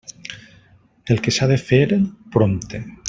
El 1.15 1.21
que 1.27 1.33
s'ha 1.37 1.49
de 1.53 1.59
fer, 1.67 1.83
prompte. 2.39 2.83